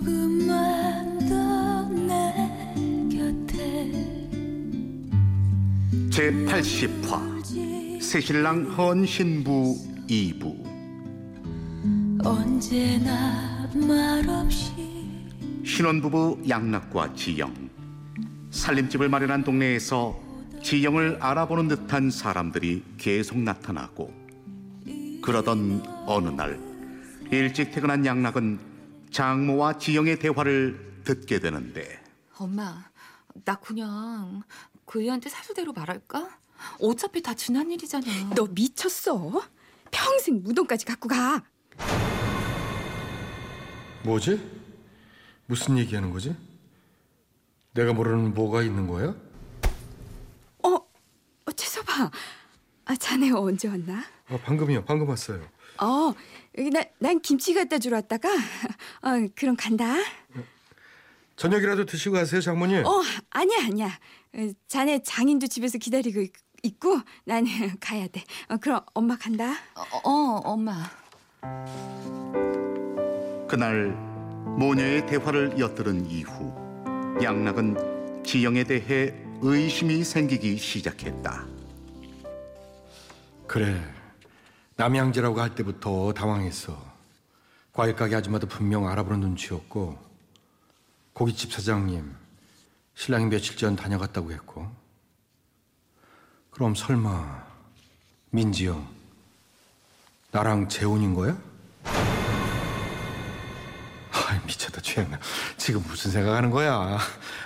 [0.00, 2.32] 조금만 더내
[3.10, 3.92] 곁에
[6.08, 9.76] 제80화 새신랑 헌신부
[10.08, 10.64] 2부.
[12.24, 14.72] 언제나 말없이
[15.64, 17.54] 신혼부부 양락과 지영.
[18.50, 20.18] 살림집을 마련한 동네에서
[20.62, 24.12] 지영을 알아보는 듯한 사람들이 계속 나타나고
[25.22, 26.58] 그러던 어느 날
[27.30, 28.69] 일찍 퇴근한 양락은
[29.10, 32.02] 장모와 지영의 대화를 듣게 되는데
[32.38, 32.84] 엄마,
[33.44, 34.42] 나 그냥
[34.86, 36.38] 그 애한테 사실대로 말할까?
[36.80, 38.04] 어차피 다 지난 일이잖아.
[38.34, 39.42] 너 미쳤어?
[39.90, 41.42] 평생 무덤까지 갖고 가.
[44.04, 44.40] 뭐지?
[45.46, 46.34] 무슨 얘기하는 거지?
[47.72, 49.14] 내가 모르는 뭐가 있는 거야?
[50.62, 52.10] 어, 어 최서봐.
[52.86, 54.02] 아, 자네 언제 왔나?
[54.30, 54.84] 아, 방금이요.
[54.84, 55.40] 방금 왔어요.
[55.80, 56.14] 어,
[56.58, 58.28] 여기 나, 난 김치 갖다 주러 왔다가,
[59.02, 59.94] 어, 그럼 간다.
[61.36, 62.84] 저녁이라도 드시고 가세요, 장모님.
[62.84, 63.86] 어, 아니야, 아니야.
[64.34, 67.46] 어, 자네 장인도 집에서 기다리고 있, 있고, 나는
[67.80, 68.22] 가야 돼.
[68.48, 69.52] 어, 그럼 엄마 간다.
[69.74, 70.84] 어, 어, 엄마.
[73.48, 73.88] 그날
[74.58, 76.54] 모녀의 대화를 엿들은 이후
[77.22, 81.46] 양락은 지영에 대해 의심이 생기기 시작했다.
[83.48, 83.80] 그래.
[84.80, 86.74] 남양지라고 할 때부터 당황했어.
[87.70, 89.98] 과일 가게 아줌마도 분명 알아보는 눈치였고
[91.12, 92.16] 고깃집 사장님
[92.94, 94.74] 신랑이 며칠 전 다녀갔다고 했고.
[96.50, 97.44] 그럼 설마
[98.30, 98.88] 민지 형
[100.30, 101.36] 나랑 재혼인 거야?
[104.12, 105.18] 아 미쳤다 최양나
[105.58, 106.98] 지금 무슨 생각하는 거야?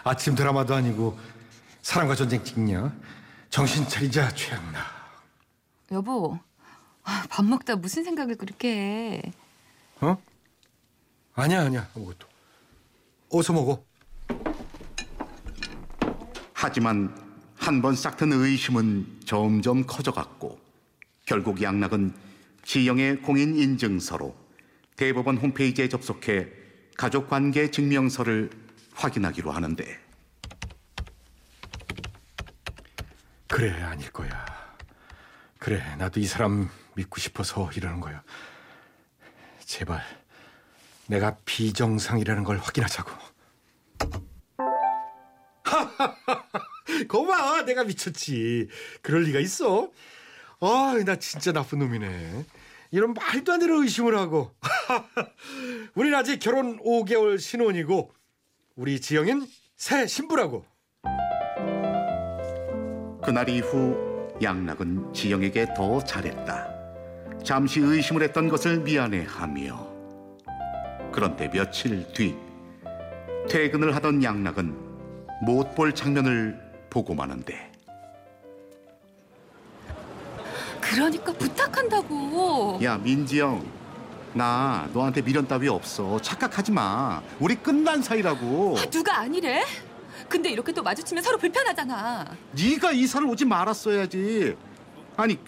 [0.05, 1.19] 아침 드라마도 아니고
[1.83, 2.95] 사랑과 전쟁 찍냐?
[3.51, 4.79] 정신 차리자 최양나
[5.91, 6.39] 여보,
[7.05, 9.23] 아, 밥 먹다 무슨 생각을 그렇게 해?
[10.01, 10.17] 어?
[11.35, 12.27] 아니야 아니야 아무것도
[13.31, 13.85] 어서 먹어
[16.53, 17.15] 하지만
[17.57, 20.59] 한 번 싹튼 의심은 점점 커져갔고
[21.27, 22.15] 결국 양락은
[22.65, 24.35] 지영의 공인 인증서로
[24.97, 26.49] 대법원 홈페이지에 접속해
[26.97, 28.51] 가족관계 증명서를
[28.95, 29.99] 확인하기로 하는데
[33.49, 34.45] 그래 아닐 거야
[35.59, 38.23] 그래 나도 이 사람 믿고 싶어서 이러는 거야
[39.65, 40.03] 제발
[41.07, 43.11] 내가 비정상이라는 걸 확인하자고.
[47.09, 48.69] 거봐 내가 미쳤지.
[49.03, 49.91] 그럴 리가 있어.
[50.61, 52.47] 아 나 진짜 나쁜 놈이네.
[52.91, 54.55] 이런 말도 안 되는 의심을 하고.
[55.95, 58.11] 우린 아직 결혼 5개월 신혼이고
[58.77, 59.47] 우리 지영인
[59.77, 60.65] 새 신부라고.
[63.23, 66.74] 그날 이후 양락은 지영에게 더 잘했다.
[67.45, 69.95] 잠시 의심을 했던 것을 미안해하며.
[71.13, 72.35] 그런데 며칠 뒤
[73.49, 74.75] 퇴근을 하던 양락은
[75.43, 77.71] 못 볼 장면을 보고 마는데.
[80.81, 82.81] 그러니까 부탁한다고.
[82.83, 83.65] 야 민지영.
[84.33, 86.19] 나 너한테 미련 따위 없어.
[86.21, 87.23] 착각하지 마.
[87.39, 88.77] 우리 끝난 사이라고.
[88.79, 89.63] 아, 누가 아니래?
[90.29, 92.25] 근데 이렇게 또 마주치면 서로 불편하잖아.
[92.53, 94.57] 네가 이사를 오지 말았어야지.
[95.17, 95.39] 아니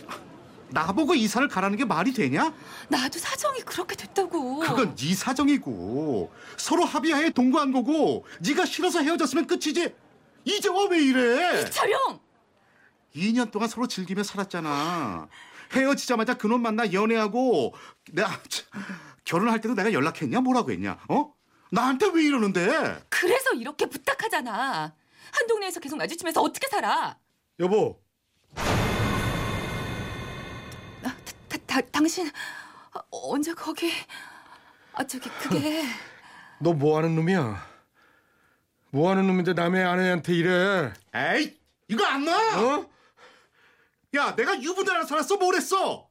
[0.70, 2.52] 나보고 이사를 가라는 게 말이 되냐?
[2.88, 4.58] 나도 사정이 그렇게 됐다고.
[4.60, 9.94] 그건 네 사정이고 서로 합의하에 동거한 거고 네가 싫어서 헤어졌으면 끝이지
[10.44, 12.20] 이제 와 왜 이래 촬영.
[13.14, 15.28] 2년 동안 서로 즐기며 살았잖아
[15.72, 17.74] 헤어지자마자 그놈 만나 연애하고
[18.12, 18.66] 내가 참,
[19.24, 21.32] 결혼할 때도 내가 연락했냐 뭐라고 했냐 어?
[21.72, 24.94] 나한테 왜 이러는데 그래서 이렇게 부탁하잖아.
[25.32, 27.18] 한 동네에서 계속 마주치면서 어떻게 살아?
[27.58, 28.00] 여보
[28.54, 28.85] 아,
[31.76, 32.26] 다, 다, 당신
[32.94, 33.92] 어, 언제 거기?
[34.94, 35.82] 아 저기 그게
[36.58, 37.66] 너 뭐 하는 놈이야?
[38.90, 40.92] 뭐 하는 놈인데 남의 아내한테 이래?
[41.14, 42.32] 에이 이거 안 놔?
[42.62, 42.90] 어?
[44.14, 46.08] 야 내가 유부녀랑 살았어 뭐랬어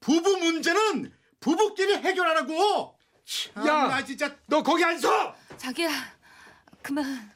[0.00, 3.88] 부부 문제는 부부끼리 해결하라고 참, 야!
[3.88, 5.34] 나 진짜 너 거기 안 서!
[5.58, 5.90] 자기야
[6.82, 7.30] 그만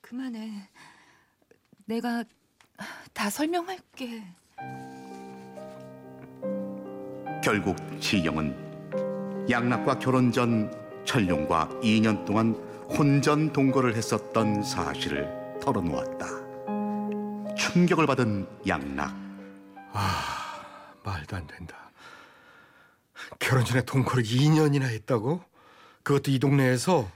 [0.00, 0.70] 그만해.
[1.84, 2.24] 내가
[3.12, 4.24] 다 설명할게.
[7.44, 10.72] 결국 지영은 양락과 결혼 전
[11.04, 12.54] 철룡과 2년 동안
[12.88, 17.54] 혼전 동거를 했었던 사실을 털어놓았다.
[17.54, 19.14] 충격을 받은 양락.
[21.04, 21.90] 말도 안 된다.
[23.38, 25.44] 결혼 전에 동거를 2년이나 했다고?
[26.02, 27.10] 그것도 이 동네에서?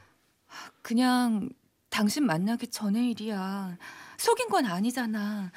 [0.82, 1.48] 그냥
[1.88, 3.78] 당신 만나기 전의 일이야.
[4.18, 5.52] 속인 건 아니잖아.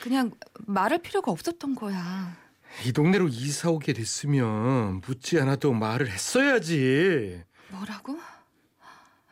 [0.00, 0.32] 그냥
[0.66, 2.49] 말할 필요가 없었던 거야.
[2.84, 7.42] 이 동네로 이사 오게 됐으면 묻지 않아도 말을 했어야지.
[7.68, 8.18] 뭐라고?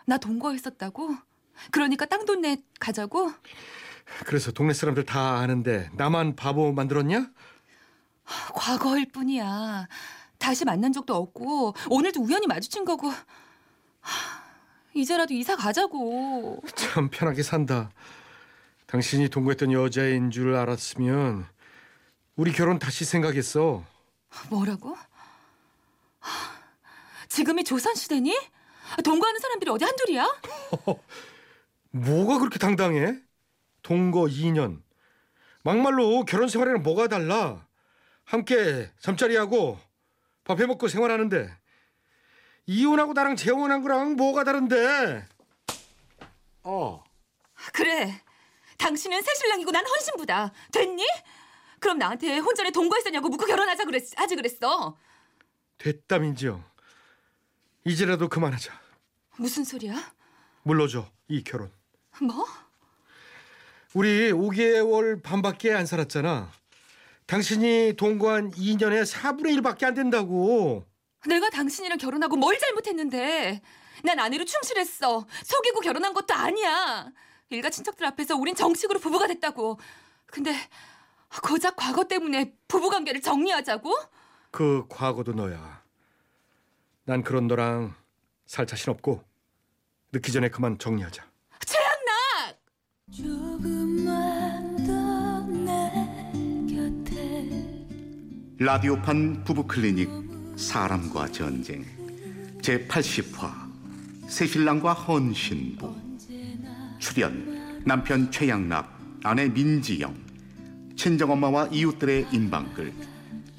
[0.06, 1.16] 나 동거했었다고?
[1.70, 3.32] 그러니까 땅돈내 가자고?
[4.24, 7.30] 그래서 동네 사람들 다 아는데 나만 바보 만들었냐?
[8.54, 9.88] 과거일 뿐이야.
[10.38, 13.08] 다시 만난 적도 없고 오늘도 우연히 마주친 거고.
[13.08, 14.42] 하,
[14.94, 16.62] 이제라도 이사 가자고.
[16.74, 17.90] 참 편하게 산다.
[18.86, 21.46] 당신이 동거했던 여자인 줄 알았으면
[22.38, 23.84] 우리 결혼 다시 생각했어.
[24.48, 24.96] 뭐라고?
[26.20, 26.30] 하,
[27.28, 28.32] 지금이 조선시대니?
[29.02, 30.40] 동거하는 사람들이 어디 한둘이야?
[31.90, 33.18] 뭐가 그렇게 당당해?
[33.82, 34.80] 동거 2년.
[35.64, 37.66] 막말로 결혼 생활에는 뭐가 달라?
[38.22, 39.76] 함께 잠자리하고
[40.44, 41.52] 밥 해먹고 생활하는데
[42.66, 45.26] 이혼하고 나랑 재혼한 거랑 뭐가 다른데?
[46.62, 47.02] 어.
[47.72, 48.22] 그래.
[48.76, 50.52] 당신은 새신랑이고 난 헌신부다.
[50.72, 51.04] 됐니?
[51.80, 54.96] 그럼 나한테 혼전에 동거했었냐고 묻고 결혼하자 그랬, 하지 그랬어.
[55.78, 56.64] 됐다 민지영.
[57.84, 58.72] 이제라도 그만하자.
[59.36, 59.94] 무슨 소리야?
[60.62, 61.70] 물러줘 이 결혼.
[62.20, 62.44] 뭐?
[63.94, 66.50] 우리 5개월 반밖에 안 살았잖아.
[67.26, 70.84] 당신이 동거한 2년에 4분의 1밖에 안 된다고.
[71.26, 73.60] 내가 당신이랑 결혼하고 뭘 잘못했는데?
[74.04, 75.26] 난 아내로 충실했어.
[75.44, 77.10] 속이고 결혼한 것도 아니야.
[77.50, 79.78] 일가 친척들 앞에서 우린 정식으로 부부가 됐다고.
[80.26, 80.54] 근데
[81.42, 83.94] 고작 과거 때문에 부부관계를 정리하자고?
[84.50, 85.82] 그 과거도 너야.
[87.04, 87.94] 난 그런 너랑
[88.46, 89.22] 살 자신 없고
[90.12, 91.24] 늦기 전에 그만 정리하자.
[91.66, 92.58] 최양락!
[93.10, 95.92] 조금만 더내
[96.68, 97.86] 곁에
[98.58, 100.08] 라디오판 부부클리닉
[100.58, 101.84] 사람과 전쟁
[102.60, 105.94] 제80화 새신랑과 헌신부
[106.98, 110.27] 출연 남편 최양락 아내 민지영
[110.98, 112.92] 친정엄마와 이웃들의 인방글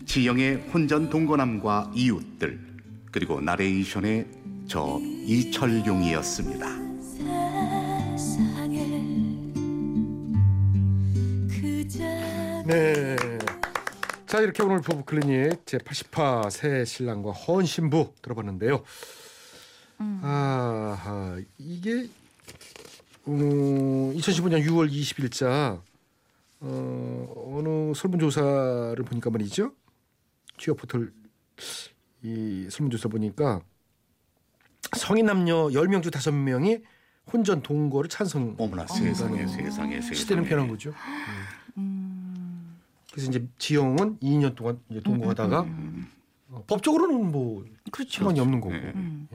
[0.06, 2.60] 지영의 혼전 동거남과 이웃들
[3.12, 4.28] 그리고 나레이션의
[4.68, 6.68] 저 이철용이었습니다.
[12.68, 13.16] 네.
[14.28, 18.84] 자 이렇게 오늘 부부 클리닉 제 80화 새 신랑과 헌 신부 들어봤는데요.
[19.98, 22.10] 아 이게
[23.26, 25.82] 어, 2015년 6월 20일자
[26.62, 29.74] 어, 어느 설문조사를 보니까 말이죠.
[30.58, 31.12] 취업 포털
[32.22, 33.62] 이 설문조사 보니까
[34.98, 36.84] 성인 남녀 10명 중 5명이
[37.32, 38.56] 혼전 동거를 찬성.
[38.58, 40.94] 어머나 세상에 세상에 세상에 시대는 변한 거죠.
[43.12, 45.66] 그래서 이제 지영은 2년 동안 이제 동거하다가
[46.52, 48.20] 어, 법적으로는 뭐 그렇죠.
[48.20, 48.74] 상관이 없는 거고.
[48.74, 48.92] 네.
[48.96, 49.28] 음.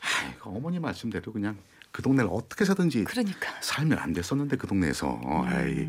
[0.00, 1.58] 아이고, 어머니 말씀대로 그냥
[1.94, 3.54] 그 동네를 어떻게 사든지 그러니까.
[3.60, 5.88] 살면 안 됐었는데 그 동네에서 아이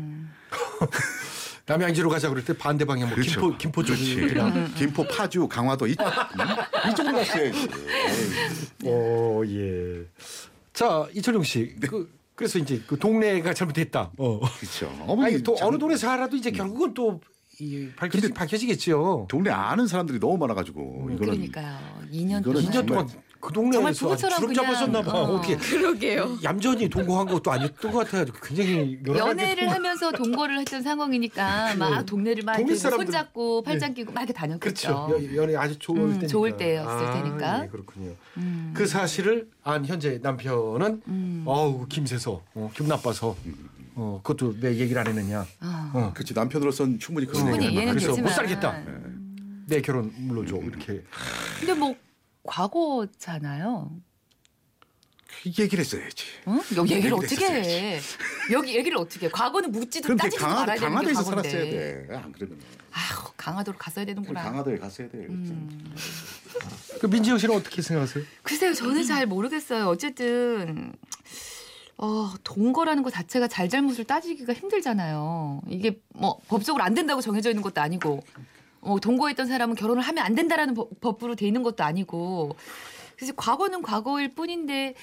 [1.66, 3.40] 남양주로 가자 그럴 때 반대 방향 뭐 그렇죠.
[3.40, 4.16] 김포 김포 쪽이
[4.78, 6.90] 김포 파주 강화도 이, 음?
[6.92, 7.68] 이쪽으로 갔어야지
[8.84, 10.04] 어 예.
[10.72, 14.12] 자 이철용 씨, 그 그래서 이제 그 동네가 잘못됐다.
[14.16, 14.38] 어.
[14.60, 17.20] 그렇죠 아니 어머니 또 참 어느 동네 살아도 이제 결국은 또
[17.58, 19.26] 이, 밝혀지, 밝혀지겠죠.
[19.28, 21.78] 동네 아는 사람들이 너무 많아가지고 이거는 그러니까요.
[22.12, 22.64] 2년 이거는 동안.
[22.70, 23.08] 2년 동안
[23.46, 25.12] 그 동네에서 부부처럼 잡았었나 봐.
[25.12, 25.36] 어.
[25.36, 26.36] 어떻게 그러게요.
[26.42, 28.24] 얌전히 동거한 것도 아니었던 것 같아요.
[28.42, 33.94] 굉장히 연애를 또- 하면서 동거를 했던 상황이니까 막 동네를 막 동네 이렇게 사람들- 손잡고 팔짱
[33.94, 35.06] 끼고 막 이렇게 다녔겠죠.
[35.06, 35.32] 그렇죠.
[35.32, 36.26] 여- 연애 아주 좋을 음, 때니까.
[36.26, 37.64] 좋을 때였을 아, 테니까.
[37.64, 38.12] 예, 그렇군요.
[38.38, 38.72] 음.
[38.74, 41.42] 그 사실을 안 현재 남편은 음.
[41.46, 43.36] 어우 김새서 어, 기분 나빠서
[43.94, 45.46] 어, 그것도 내 얘기를 안 했느냐.
[45.60, 45.90] 아.
[45.94, 48.24] 어, 그렇지 남편으로서는 충분히 그런 충분히 얘기를 그래서 되지만.
[48.28, 48.82] 못 살겠다.
[49.68, 51.02] 내 결혼 물러줘 이렇게
[51.60, 51.94] 근데 뭐
[52.46, 53.90] 과거잖아요.
[55.44, 56.60] 이 얘기를 했어야지 응?
[56.76, 57.58] 여기 얘기를 얘기를 어떻게 해?
[57.60, 58.06] 했었어야지.
[58.52, 59.30] 여기 얘기를 어떻게 해?
[59.30, 62.06] 과거는 묻지도 따지지도 강화, 말아야 되는 게 강화도에서 살았어야 과거인데.
[62.08, 62.58] 돼안 그러면
[62.92, 64.42] 아휴 강화도로 갔어야 되는구나.
[64.42, 65.94] 강화도에 갔어야 돼 음.
[67.00, 68.24] 그 민지영 씨는 어떻게 생각하세요?
[68.42, 69.86] 글쎄요, 저는 잘 모르겠어요.
[69.88, 70.92] 어쨌든
[71.98, 75.60] 어, 동거라는 것 자체가 잘잘못을 따지기가 힘들잖아요.
[75.68, 78.22] 이게 뭐 법적으로 안 된다고 정해져 있는 것도 아니고,
[78.86, 82.56] 어, 동거했던 사람은 결혼을 하면 안 된다라는 법, 법으로 돼 있는 것도 아니고,
[83.16, 84.94] 그래서 과거는 과거일 뿐인데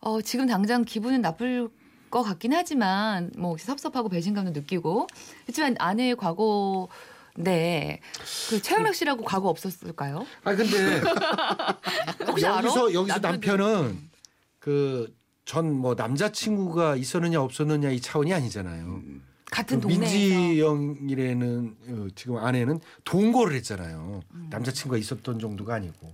[0.00, 1.68] 어, 지금 당장 기분은 나쁠
[2.10, 5.06] 것 같긴 하지만 뭐 섭섭하고 배신감도 느끼고
[5.44, 6.88] 그렇지만 아내의 과거
[7.36, 8.00] 네.
[8.48, 10.24] 그 최영락 씨라고 과거 없었을까요?
[10.44, 11.02] 아 근데
[12.26, 12.58] 혹시 알아?
[12.60, 14.10] 여기서 여기서 남편들- 남편은
[14.58, 15.14] 그
[15.44, 18.84] 전 뭐 남자친구가 있었느냐 없었느냐 이 차원이 아니잖아요.
[18.84, 19.22] 음.
[19.50, 24.22] 같은 그 동네에서 민지영이라는 어, 지금 아내는 동거를 했잖아요.
[24.32, 24.46] 음.
[24.50, 26.12] 남자친구가 있었던 정도가 아니고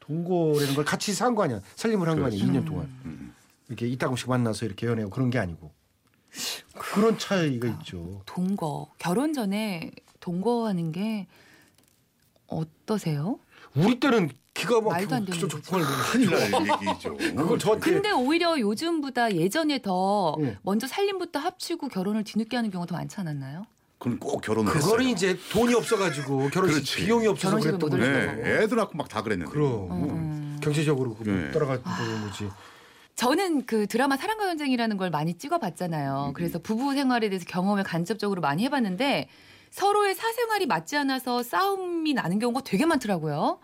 [0.00, 1.60] 동거라는 걸 같이 산 거 아니야.
[1.74, 2.44] 살림을 한 거 아니야.
[2.44, 3.34] 2년 동안 음.
[3.68, 5.72] 이렇게 이따금씩 만나서 이렇게 연애하고 그런 게 아니고
[6.78, 8.22] 그런 차이가 있죠.
[8.26, 11.26] 동거 결혼 전에 동거하는 게
[12.46, 13.40] 어떠세요?
[13.74, 15.70] 우리 때는 기가 막 말도 안 되는 기적 거지.
[15.70, 15.82] 폭발
[16.12, 16.42] 큰일 날
[16.88, 17.16] 얘기죠.
[17.36, 20.56] 그걸 저한테 근데 오히려 요즘보다 예전에 더 네.
[20.62, 23.66] 먼저 살림부터 합치고 결혼을 뒤늦게 하는 경우가 더 많지 않았나요?
[23.98, 25.08] 그럼 꼭 결혼을 그거는 했어요.
[25.12, 26.96] 이제 돈이 없어가지고 결혼식 그렇지.
[27.04, 28.06] 비용이 없어서 결혼식을 그랬던 못.
[28.06, 28.42] 올리고.
[28.42, 29.50] 네, 애들 낳고 막 다 그랬는데.
[29.52, 30.58] 그럼 음.
[30.62, 31.50] 경제적으로 그거 네.
[31.50, 32.48] 따라갔던 거지.
[33.14, 36.32] 저는 그 드라마 사랑과 전쟁이라는 걸 많이 찍어봤잖아요.
[36.34, 39.28] 그래서 부부 생활에 대해서 경험을 간접적으로 많이 해봤는데
[39.76, 43.58] 서로의 사생활이 맞지 않아서 싸움이 나는 경우가 되게 많더라고요.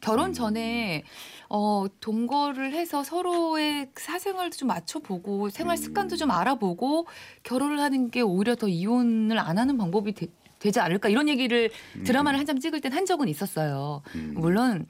[0.00, 1.04] 결혼 전에
[1.48, 7.06] 어 동거를 해서 서로의 사생활도 좀 맞춰보고 생활 습관도 좀 알아보고
[7.44, 10.26] 결혼을 하는 게 오히려 더 이혼을 안 하는 방법이 되,
[10.72, 11.70] 지 않을까 이런 얘기를
[12.04, 14.02] 드라마를 한참 찍을 땐 한 적은 있었어요.
[14.16, 14.34] 음.
[14.36, 14.86] 물론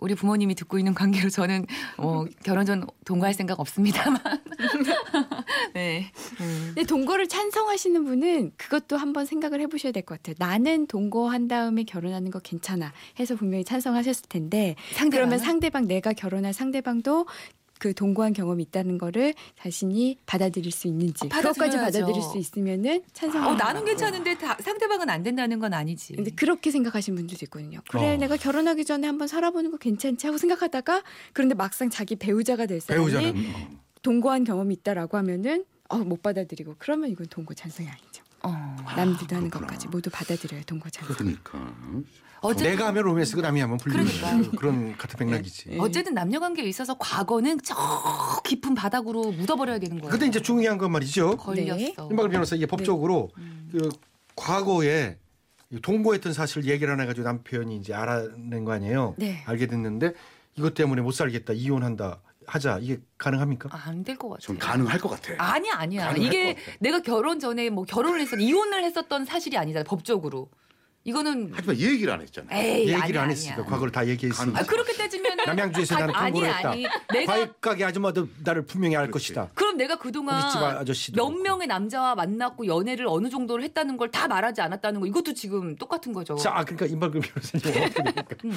[0.00, 1.66] 우리 부모님이 듣고 있는 관계로 저는
[1.98, 4.18] 어, 결혼 전 동거할 생각 없습니다만.
[5.74, 6.10] 네.
[6.40, 6.72] 음.
[6.74, 10.34] 근데 동거를 찬성하시는 분은 그것도 한번 생각을 해보셔야 될 것 같아요.
[10.38, 15.10] 나는 동거한 다음에 결혼하는 거 괜찮아 해서 분명히 찬성하셨을 텐데 상대방은?
[15.10, 17.26] 그러면 상대방 내가 결혼할 상대방도
[17.84, 21.76] 그 동거한 경험이 있다는 거를 자신이 받아들일 수 있는지 어, 그것까지.
[21.76, 23.46] 받아들일 수 있으면은 찬성.
[23.46, 26.14] 어, 나는 괜찮은데 다, 상대방은 안 된다는 건 아니지.
[26.14, 27.80] 근데 그렇게 생각하시는 분들도 있거든요.
[27.90, 28.16] 그래 어.
[28.16, 31.02] 내가 결혼하기 전에 한번 살아보는 거 괜찮지 하고 생각하다가
[31.34, 33.34] 그런데 막상 자기 배우자가 될 사람이 배우자는
[34.00, 38.24] 동거한 경험이 있다라고 하면은 어, 못 받아들이고 그러면 이건 동거 찬성이 아니죠.
[38.44, 38.76] 어.
[38.96, 39.66] 남들도 하는 그렇구나.
[39.66, 41.14] 것까지 모두 받아들여요 동거 찬성.
[41.16, 41.74] 그러니까.
[42.44, 44.04] 어쨌든, 내가 하면 로맨스고 남이 하면 불륜.
[44.06, 44.56] 그러니까.
[44.58, 45.76] 그런 같은 맥락이지.
[45.80, 47.74] 어쨌든 남녀 관계에 있어서 과거는 저
[48.44, 50.10] 깊은 바닥으로 묻어버려야 되는 거예요.
[50.10, 51.36] 근데 이제 중요한 건 말이죠.
[51.36, 51.76] 걸렸어.
[51.76, 51.94] 네.
[51.98, 53.68] 임박을 변호사 이게 법적으로 음.
[53.72, 53.88] 그
[54.36, 55.18] 과거에
[55.70, 59.14] 이 동거했던 사실을 얘기를 안 해가지고 남편이 이제 알아낸 거 아니에요.
[59.16, 59.42] 네.
[59.46, 60.12] 알게 됐는데
[60.56, 63.70] 이것 때문에 못 살겠다 이혼한다 하자 이게 가능합니까?
[63.72, 64.40] 안 될 것 같아요.
[64.46, 65.32] 전 가능할 것 같아.
[65.38, 66.12] 아니야, 아니야.
[66.12, 66.56] 이게.
[66.78, 70.50] 내가 결혼 전에 뭐 결혼을 해서 이혼을 했었던 사실이 아니잖아, 법적으로.
[71.06, 72.46] 이거는 하지만 얘기를 안 했잖아.
[72.50, 73.36] 에이, 얘기를 아니야, 안 아니야.
[73.36, 74.58] 했으니까 과거를 다 얘기했으니까.
[74.58, 76.70] 아, 그렇게 따지면 남양주에서 나는 아니, 동거를 했다.
[76.70, 76.86] 아니,
[77.26, 79.34] 과일 가게 아줌마도 나를 분명히 알 그렇지.
[79.34, 79.50] 것이다.
[79.74, 80.40] 그럼 내가 그동안
[81.14, 81.30] 몇.
[81.42, 86.12] 명의 남자와 만났고 연애를 어느 정도를 했다는 걸 다 말하지 않았다는 거 이것도 지금 똑같은
[86.12, 86.36] 거죠.
[86.36, 87.90] 자, 아, 그러니까 임박근 변호사님?
[88.44, 88.52] 음.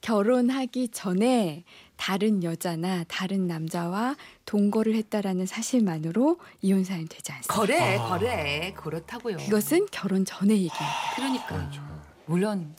[0.00, 1.64] 결혼하기 전에
[1.96, 7.54] 다른 여자나 다른 남자와 동거를 했다라는 사실만으로 이혼 사유 되지 않습니다.
[7.54, 8.08] 거래, 아.
[8.08, 8.72] 거래.
[8.74, 9.36] 그렇다고요.
[9.38, 11.12] 그것은 결혼 전의 얘기입니다.
[11.16, 11.70] 그러니까
[12.24, 12.74] 물론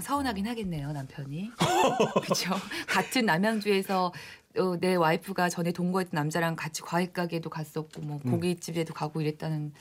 [0.00, 1.50] 서운하긴 하겠네요 남편이
[2.22, 2.54] 그렇죠
[2.86, 4.12] 같은 남양주에서
[4.58, 9.72] 어, 내 와이프가 전에 동거했던 남자랑 같이 과일 가게도 갔었고 뭐 고깃집에도 가고 이랬다는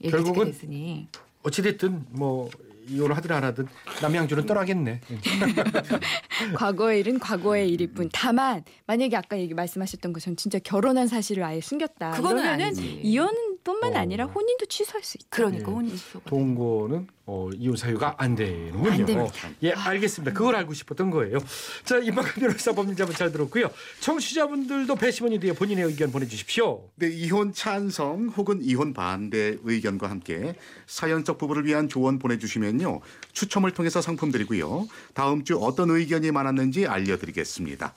[0.00, 1.08] 얘기 듣게 결국은 됐으니
[1.42, 2.50] 어찌됐든 뭐
[2.88, 3.66] 이혼을 하든 안 하든
[4.00, 5.00] 남양주는 떠나겠네.
[6.54, 8.08] 과거의 일은 과거의 일일 뿐.
[8.12, 12.12] 다만 만약에 아까 얘기 말씀하셨던 것처럼 진짜 결혼한 사실을 아예 숨겼다.
[12.12, 12.74] 그거는.
[13.02, 13.98] 이혼 뿐만 어.
[13.98, 15.28] 아니라 혼인도 취소할 수 있죠.
[15.30, 15.74] 그러니까 예.
[15.74, 18.90] 혼인 취소가 동거는 어, 이혼 사유가 안 되는군요.
[18.90, 19.32] 안 됩니다.
[19.62, 20.32] 예, 알겠습니다.
[20.32, 21.38] 그걸 알고 싶었던 거예요.
[21.84, 23.70] 자, 임박근 변호사 법률자분 잘 들었고요.
[24.00, 26.88] 청취자분들도 배심원이 되어 본인의 의견 보내주십시오.
[26.96, 33.00] 네, 이혼 찬성 혹은 이혼 반대 의견과 함께 사연적 부부를 위한 조언 보내주시면요
[33.32, 37.94] 추첨을 통해서 상품 드리고요 다음 주 어떤 의견이 많았는지 알려드리겠습니다.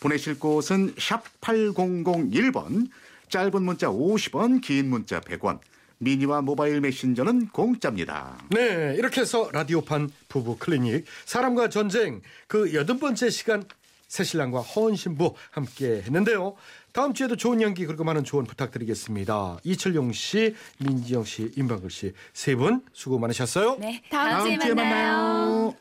[0.00, 2.90] 보내실 곳은 샵 8001번
[3.28, 5.58] 짧은 문자 50원 긴 문자 100원
[5.98, 8.36] 미니와 모바일 메신저는 공짜입니다.
[8.50, 13.64] 네, 이렇게 해서 라디오판 부부 클리닉 사람과 전쟁 그 여덟 번째 시간
[14.08, 16.54] 새신랑과 허은 신부 함께 했는데요.
[16.92, 19.58] 다음 주에도 좋은 연기 그리고 많은 조언 부탁드리겠습니다.
[19.64, 23.76] 이철용 씨, 민지영 씨, 임방글 씨 세 분 수고 많으셨어요.
[23.80, 25.74] 네 다음 다음 주에 만나요.